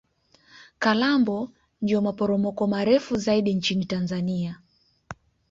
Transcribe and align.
Kalambo 0.79 1.51
ndio 1.81 2.01
maporomoko 2.01 2.67
marefu 2.67 3.17
zaidi 3.17 3.53
nchini 3.53 3.85
tanzania 3.85 4.61